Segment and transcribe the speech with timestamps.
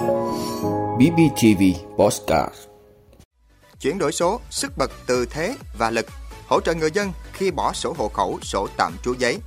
[0.00, 1.62] BBTV
[1.98, 2.54] Postcard
[3.80, 6.06] Chuyển đổi số, sức bật từ thế và lực,
[6.46, 9.38] hỗ trợ người dân khi bỏ sổ hộ khẩu, sổ tạm trú giấy,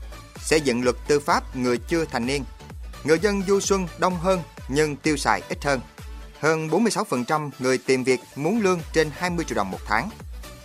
[0.41, 2.43] xây dựng luật tư pháp người chưa thành niên.
[3.03, 5.79] Người dân du xuân đông hơn nhưng tiêu xài ít hơn.
[6.39, 10.09] Hơn 46% người tìm việc muốn lương trên 20 triệu đồng một tháng.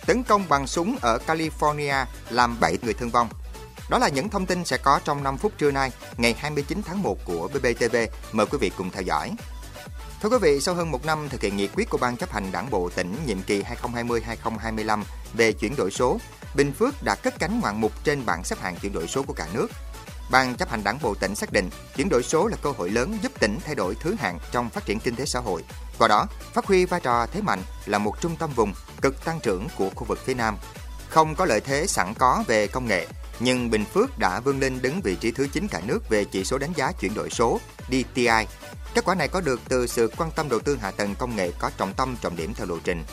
[0.05, 3.29] Tấn công bằng súng ở California làm 7 người thương vong.
[3.89, 7.03] Đó là những thông tin sẽ có trong 5 phút trưa nay, ngày 29 tháng
[7.03, 7.95] 1 của BBTV.
[8.31, 9.31] Mời quý vị cùng theo dõi.
[10.21, 12.51] Thưa quý vị, sau hơn một năm thực hiện nghị quyết của Ban chấp hành
[12.51, 16.19] Đảng bộ tỉnh nhiệm kỳ 2020-2025 về chuyển đổi số,
[16.55, 19.33] Bình Phước đã cất cánh ngoạn mục trên bảng xếp hạng chuyển đổi số của
[19.33, 19.67] cả nước.
[20.31, 23.17] Ban chấp hành Đảng bộ tỉnh xác định chuyển đổi số là cơ hội lớn
[23.21, 25.63] giúp tỉnh thay đổi thứ hạng trong phát triển kinh tế xã hội.
[25.99, 29.39] Qua đó, phát huy vai trò thế mạnh là một trung tâm vùng cực tăng
[29.39, 30.57] trưởng của khu vực phía Nam.
[31.09, 33.07] Không có lợi thế sẵn có về công nghệ,
[33.39, 36.43] nhưng Bình Phước đã vươn lên đứng vị trí thứ 9 cả nước về chỉ
[36.43, 38.45] số đánh giá chuyển đổi số DTI.
[38.93, 41.51] Kết quả này có được từ sự quan tâm đầu tư hạ tầng công nghệ
[41.59, 43.03] có trọng tâm trọng điểm theo lộ trình.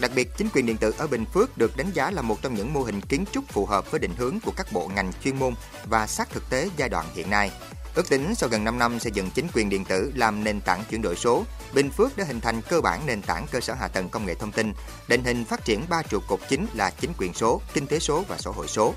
[0.00, 2.54] Đặc biệt, chính quyền điện tử ở Bình Phước được đánh giá là một trong
[2.54, 5.38] những mô hình kiến trúc phù hợp với định hướng của các bộ ngành chuyên
[5.38, 7.50] môn và sát thực tế giai đoạn hiện nay.
[7.94, 10.84] Ước tính sau gần 5 năm xây dựng chính quyền điện tử làm nền tảng
[10.90, 13.88] chuyển đổi số, Bình Phước đã hình thành cơ bản nền tảng cơ sở hạ
[13.88, 14.72] tầng công nghệ thông tin,
[15.08, 18.24] định hình phát triển ba trụ cột chính là chính quyền số, kinh tế số
[18.28, 18.94] và xã hội số.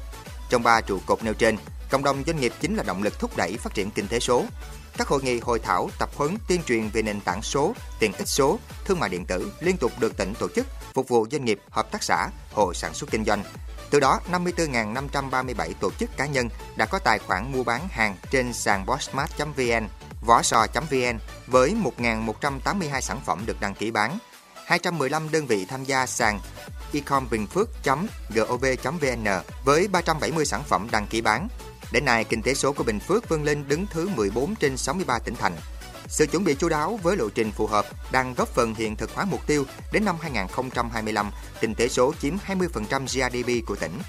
[0.55, 1.57] Trong ba trụ cột nêu trên,
[1.89, 4.45] cộng đồng doanh nghiệp chính là động lực thúc đẩy phát triển kinh tế số.
[4.97, 8.27] Các hội nghị, hội thảo, tập huấn tuyên truyền về nền tảng số, tiện ích
[8.27, 11.59] số, thương mại điện tử liên tục được tỉnh tổ chức phục vụ doanh nghiệp,
[11.69, 13.43] hợp tác xã, hộ sản xuất kinh doanh.
[13.89, 18.53] Từ đó, 54.537 tổ chức cá nhân đã có tài khoản mua bán hàng trên
[18.53, 19.87] sàn bossmart.vn,
[20.21, 24.17] võ sò.vn với 1.182 sản phẩm được đăng ký bán.
[24.65, 26.39] 215 đơn vị tham gia sàn
[26.93, 29.27] ecomvinphước.gov.vn
[29.65, 31.47] với 370 sản phẩm đăng ký bán.
[31.91, 35.19] Đến nay, kinh tế số của Bình Phước vươn lên đứng thứ 14 trên 63
[35.19, 35.55] tỉnh thành.
[36.07, 39.15] Sự chuẩn bị chú đáo với lộ trình phù hợp đang góp phần hiện thực
[39.15, 43.99] hóa mục tiêu đến năm 2025, kinh tế số chiếm 20% GDP của tỉnh.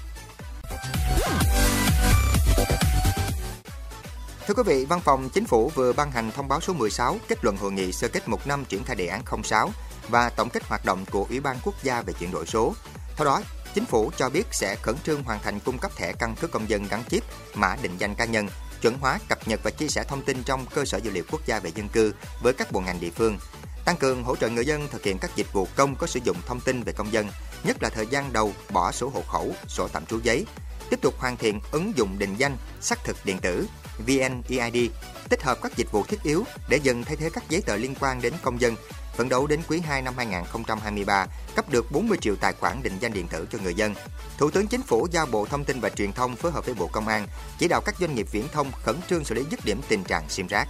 [4.47, 7.43] Thưa quý vị, Văn phòng Chính phủ vừa ban hành thông báo số 16 kết
[7.43, 9.69] luận hội nghị sơ kết một năm triển khai đề án 06
[10.09, 12.73] và tổng kết hoạt động của Ủy ban Quốc gia về chuyển đổi số.
[13.15, 13.41] Theo đó,
[13.73, 16.69] Chính phủ cho biết sẽ khẩn trương hoàn thành cung cấp thẻ căn cước công
[16.69, 17.23] dân gắn chip,
[17.55, 18.47] mã định danh cá nhân,
[18.81, 21.41] chuẩn hóa cập nhật và chia sẻ thông tin trong cơ sở dữ liệu quốc
[21.45, 23.37] gia về dân cư với các bộ ngành địa phương,
[23.85, 26.37] tăng cường hỗ trợ người dân thực hiện các dịch vụ công có sử dụng
[26.45, 27.27] thông tin về công dân,
[27.63, 30.45] nhất là thời gian đầu bỏ sổ hộ khẩu, sổ tạm trú giấy,
[30.89, 34.91] tiếp tục hoàn thiện ứng dụng định danh, xác thực điện tử VNeID,
[35.29, 37.95] tích hợp các dịch vụ thiết yếu để dần thay thế các giấy tờ liên
[37.99, 38.75] quan đến công dân
[39.17, 41.25] phấn đấu đến quý 2 năm 2023
[41.55, 43.93] cấp được 40 triệu tài khoản định danh điện tử cho người dân.
[44.37, 46.87] Thủ tướng Chính phủ giao Bộ Thông tin và Truyền thông phối hợp với Bộ
[46.87, 47.27] Công an
[47.59, 50.29] chỉ đạo các doanh nghiệp viễn thông khẩn trương xử lý dứt điểm tình trạng
[50.29, 50.67] sim rác.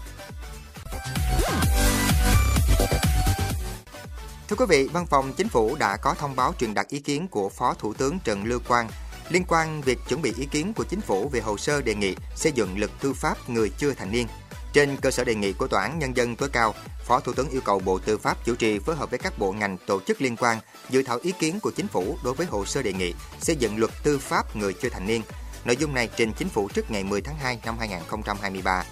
[4.48, 7.28] Thưa quý vị, Văn phòng Chính phủ đã có thông báo truyền đạt ý kiến
[7.28, 8.90] của Phó Thủ tướng Trần Lưu Quang
[9.30, 12.16] liên quan việc chuẩn bị ý kiến của Chính phủ về hồ sơ đề nghị
[12.36, 14.28] xây dựng luật tư pháp người chưa thành niên
[14.78, 17.50] trên cơ sở đề nghị của Tòa án Nhân dân tối cao, Phó Thủ tướng
[17.50, 20.22] yêu cầu Bộ Tư pháp chủ trì phối hợp với các bộ ngành tổ chức
[20.22, 23.14] liên quan dự thảo ý kiến của chính phủ đối với hồ sơ đề nghị
[23.40, 25.22] xây dựng luật tư pháp người chưa thành niên.
[25.66, 28.84] Nội dung này trình chính phủ trước ngày 10 tháng 2 năm 2023.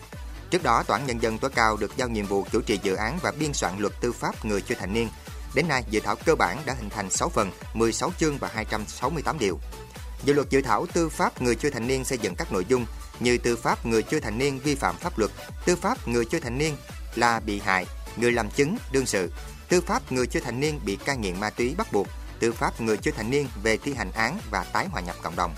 [0.50, 2.96] Trước đó, Tòa án Nhân dân tối cao được giao nhiệm vụ chủ trì dự
[2.96, 5.10] án và biên soạn luật tư pháp người chưa thành niên.
[5.56, 9.40] Đến nay, dự thảo cơ bản đã hình thành 6 phần, 16 chương và 268
[9.40, 9.60] điều.
[10.26, 12.86] Dự luật dự thảo tư pháp người chưa thành niên xây dựng các nội dung
[13.20, 15.32] như tư pháp người chưa thành niên vi phạm pháp luật,
[15.66, 16.78] tư pháp người chưa thành niên
[17.16, 17.86] là bị hại,
[18.18, 19.32] người làm chứng, đương sự,
[19.70, 22.08] tư pháp người chưa thành niên bị cai nghiện ma túy bắt buộc,
[22.40, 25.36] tư pháp người chưa thành niên về thi hành án và tái hòa nhập cộng
[25.36, 25.56] đồng.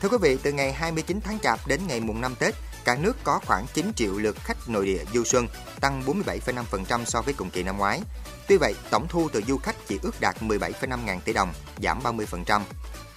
[0.00, 2.54] Thưa quý vị, từ ngày 29 tháng Chạp đến ngày mùng 5 Tết,
[2.88, 5.48] cả nước có khoảng 9 triệu lượt khách nội địa du xuân,
[5.80, 8.00] tăng 47,5% so với cùng kỳ năm ngoái.
[8.48, 12.00] Tuy vậy, tổng thu từ du khách chỉ ước đạt 17,5 ngàn tỷ đồng, giảm
[12.02, 12.62] 30%.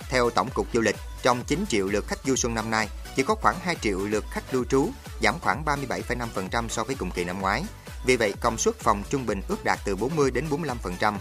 [0.10, 3.24] Theo Tổng cục Du lịch, trong 9 triệu lượt khách du xuân năm nay, chỉ
[3.24, 4.90] có khoảng 2 triệu lượt khách lưu trú,
[5.24, 7.64] giảm khoảng 37,5% so với cùng kỳ năm ngoái.
[8.06, 11.14] Vì vậy, công suất phòng trung bình ước đạt từ 40 đến 45%.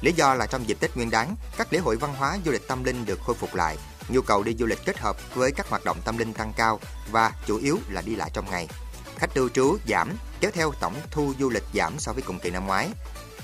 [0.00, 2.68] Lý do là trong dịp Tết Nguyên đán, các lễ hội văn hóa du lịch
[2.68, 3.76] tâm linh được khôi phục lại,
[4.08, 6.80] nhu cầu đi du lịch kết hợp với các hoạt động tâm linh tăng cao
[7.10, 8.68] và chủ yếu là đi lại trong ngày.
[9.16, 12.50] Khách lưu trú giảm, kéo theo tổng thu du lịch giảm so với cùng kỳ
[12.50, 12.88] năm ngoái.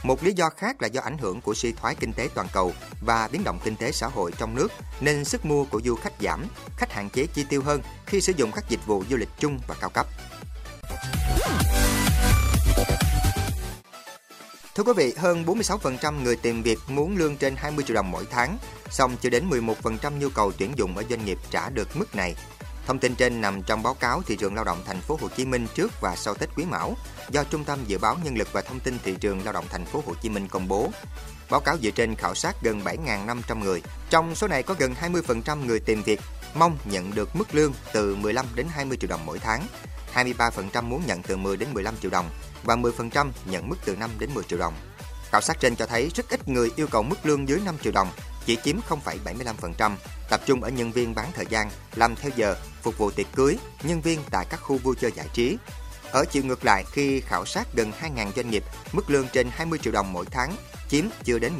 [0.03, 2.73] Một lý do khác là do ảnh hưởng của suy thoái kinh tế toàn cầu
[3.01, 4.69] và biến động kinh tế xã hội trong nước
[5.01, 6.47] nên sức mua của du khách giảm,
[6.77, 9.59] khách hạn chế chi tiêu hơn khi sử dụng các dịch vụ du lịch chung
[9.69, 10.07] và cao cấp.
[14.75, 18.25] Thưa quý vị, hơn 46% người tìm việc muốn lương trên 20 triệu đồng mỗi
[18.31, 18.59] tháng,
[18.91, 22.35] song chưa đến 11% nhu cầu tuyển dụng ở doanh nghiệp trả được mức này.
[22.87, 25.45] Thông tin trên nằm trong báo cáo thị trường lao động thành phố Hồ Chí
[25.45, 26.97] Minh trước và sau Tết Quý Mão
[27.31, 29.85] do Trung tâm Dự báo Nhân lực và Thông tin thị trường lao động thành
[29.85, 30.91] phố Hồ Chí Minh công bố.
[31.51, 33.83] Báo cáo dựa trên khảo sát gần 7.500 người.
[34.11, 36.21] Trong số này có gần 20% người tìm việc
[36.55, 39.67] mong nhận được mức lương từ 15 đến 20 triệu đồng mỗi tháng.
[40.15, 42.31] 23% muốn nhận từ 10 đến 15 triệu đồng
[42.65, 44.75] và 10% nhận mức từ 5 đến 10 triệu đồng.
[45.31, 47.93] Khảo sát trên cho thấy rất ít người yêu cầu mức lương dưới 5 triệu
[47.93, 48.09] đồng,
[48.47, 49.97] chỉ chiếm 0,75%,
[50.31, 53.59] tập trung ở nhân viên bán thời gian, làm theo giờ, phục vụ tiệc cưới,
[53.83, 55.57] nhân viên tại các khu vui chơi giải trí.
[56.13, 59.79] Ở chiều ngược lại, khi khảo sát gần 2.000 doanh nghiệp, mức lương trên 20
[59.83, 60.57] triệu đồng mỗi tháng
[60.89, 61.53] chiếm chưa đến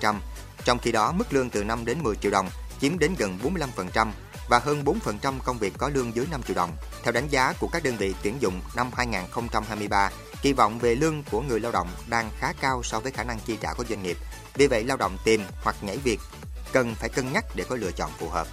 [0.00, 0.16] 11%.
[0.64, 2.48] Trong khi đó, mức lương từ 5 đến 10 triệu đồng
[2.80, 4.08] chiếm đến gần 45%
[4.48, 6.70] và hơn 4% công việc có lương dưới 5 triệu đồng.
[7.02, 10.10] Theo đánh giá của các đơn vị tuyển dụng năm 2023,
[10.42, 13.38] kỳ vọng về lương của người lao động đang khá cao so với khả năng
[13.38, 14.16] chi trả của doanh nghiệp.
[14.54, 16.20] Vì vậy, lao động tìm hoặc nhảy việc
[16.72, 18.46] cần phải cân nhắc để có lựa chọn phù hợp.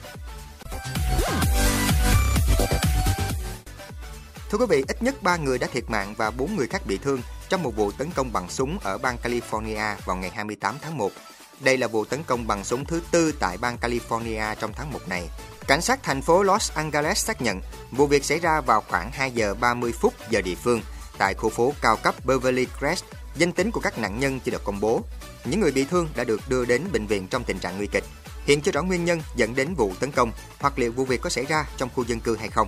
[4.49, 6.97] Thưa quý vị, ít nhất 3 người đã thiệt mạng và 4 người khác bị
[6.97, 10.97] thương trong một vụ tấn công bằng súng ở bang California vào ngày 28 tháng
[10.97, 11.11] 1.
[11.59, 14.99] Đây là vụ tấn công bằng súng thứ tư tại bang California trong tháng 1
[15.07, 15.29] này.
[15.67, 17.61] Cảnh sát thành phố Los Angeles xác nhận
[17.91, 20.81] vụ việc xảy ra vào khoảng 2 giờ 30 phút giờ địa phương
[21.19, 23.03] tại khu phố cao cấp Beverly Crest.
[23.35, 25.01] Danh tính của các nạn nhân chưa được công bố.
[25.45, 28.03] Những người bị thương đã được đưa đến bệnh viện trong tình trạng nguy kịch.
[28.45, 31.29] Hiện chưa rõ nguyên nhân dẫn đến vụ tấn công hoặc liệu vụ việc có
[31.29, 32.67] xảy ra trong khu dân cư hay không.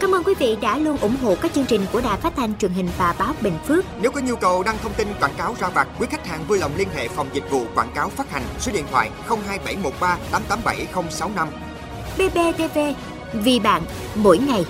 [0.00, 2.58] Cảm ơn quý vị đã luôn ủng hộ các chương trình của Đài Phát thanh
[2.58, 3.84] truyền hình và báo Bình Phước.
[4.00, 6.58] Nếu có nhu cầu đăng thông tin quảng cáo ra vặt, quý khách hàng vui
[6.58, 11.48] lòng liên hệ phòng dịch vụ quảng cáo phát hành số điện thoại 02713 887065.
[12.18, 12.78] BBTV,
[13.32, 13.82] vì bạn,
[14.14, 14.64] mỗi ngày.